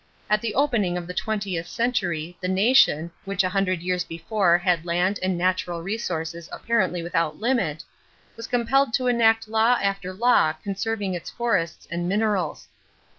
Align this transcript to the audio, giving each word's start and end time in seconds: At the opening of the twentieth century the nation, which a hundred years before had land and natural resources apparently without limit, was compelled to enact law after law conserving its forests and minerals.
At 0.31 0.41
the 0.41 0.55
opening 0.55 0.97
of 0.97 1.05
the 1.05 1.13
twentieth 1.13 1.67
century 1.67 2.35
the 2.41 2.47
nation, 2.47 3.11
which 3.23 3.43
a 3.43 3.49
hundred 3.49 3.83
years 3.83 4.03
before 4.03 4.57
had 4.57 4.83
land 4.83 5.19
and 5.21 5.37
natural 5.37 5.83
resources 5.83 6.49
apparently 6.51 7.03
without 7.03 7.37
limit, 7.39 7.83
was 8.35 8.47
compelled 8.47 8.95
to 8.95 9.05
enact 9.05 9.47
law 9.47 9.77
after 9.79 10.11
law 10.11 10.53
conserving 10.53 11.13
its 11.13 11.29
forests 11.29 11.87
and 11.91 12.09
minerals. 12.09 12.67